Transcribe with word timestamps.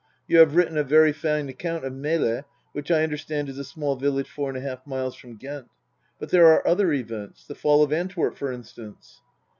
You 0.27 0.39
have 0.39 0.55
written 0.55 0.77
a 0.79 0.83
very 0.83 1.13
fine 1.13 1.47
account 1.47 1.85
of 1.85 1.93
Melle, 1.93 2.43
which 2.71 2.89
I 2.89 3.03
understand 3.03 3.49
is 3.49 3.59
a 3.59 3.63
small 3.63 3.95
village 3.95 4.27
four 4.27 4.49
and 4.49 4.57
a 4.57 4.61
half 4.67 4.87
miles 4.87 5.13
from 5.15 5.35
Ghent. 5.35 5.67
But 6.17 6.29
there 6.29 6.47
are 6.47 6.67
other 6.67 6.91
events 6.91 7.45
the 7.45 7.53
Fall 7.53 7.83
of 7.83 7.93
Antwerp, 7.93 8.35
for 8.35 8.51
instance." 8.51 9.21